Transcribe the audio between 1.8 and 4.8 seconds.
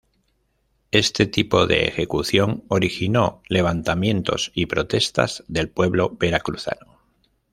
ejecución originó levantamientos y